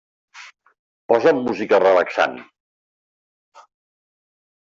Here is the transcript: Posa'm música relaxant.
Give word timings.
Posa'm 1.11 1.33
música 1.47 1.79
relaxant. 1.83 2.33